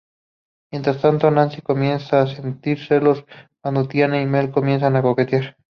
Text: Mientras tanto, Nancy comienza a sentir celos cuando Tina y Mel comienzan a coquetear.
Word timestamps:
Mientras 0.71 0.99
tanto, 0.99 1.29
Nancy 1.29 1.61
comienza 1.61 2.23
a 2.23 2.25
sentir 2.27 2.79
celos 2.83 3.23
cuando 3.61 3.87
Tina 3.87 4.19
y 4.19 4.25
Mel 4.25 4.49
comienzan 4.49 4.95
a 4.95 5.03
coquetear. 5.03 5.55